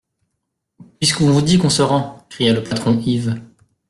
Puisqu'on 0.99 1.29
vous 1.29 1.43
dit 1.43 1.59
qu'on 1.59 1.69
se 1.69 1.83
rend! 1.83 2.25
cria 2.27 2.53
le 2.53 2.63
patron 2.63 2.97
Yves. 2.97 3.35